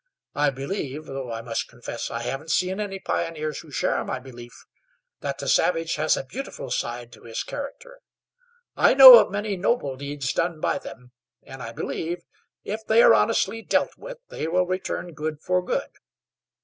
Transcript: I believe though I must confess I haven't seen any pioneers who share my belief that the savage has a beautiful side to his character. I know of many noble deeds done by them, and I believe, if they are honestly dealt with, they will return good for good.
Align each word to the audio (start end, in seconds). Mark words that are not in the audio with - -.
I 0.33 0.49
believe 0.49 1.05
though 1.05 1.31
I 1.31 1.43
must 1.43 1.67
confess 1.67 2.09
I 2.09 2.23
haven't 2.23 2.49
seen 2.49 2.79
any 2.79 2.97
pioneers 2.97 3.59
who 3.59 3.69
share 3.69 4.03
my 4.03 4.17
belief 4.17 4.65
that 5.19 5.37
the 5.37 5.47
savage 5.47 5.93
has 5.97 6.17
a 6.17 6.23
beautiful 6.23 6.71
side 6.71 7.11
to 7.11 7.21
his 7.25 7.43
character. 7.43 7.99
I 8.75 8.95
know 8.95 9.19
of 9.19 9.29
many 9.31 9.55
noble 9.57 9.95
deeds 9.95 10.33
done 10.33 10.59
by 10.59 10.79
them, 10.79 11.11
and 11.43 11.61
I 11.61 11.71
believe, 11.71 12.23
if 12.63 12.83
they 12.83 13.03
are 13.03 13.13
honestly 13.13 13.61
dealt 13.61 13.95
with, 13.95 14.17
they 14.29 14.47
will 14.47 14.65
return 14.65 15.13
good 15.13 15.39
for 15.39 15.63
good. 15.63 15.91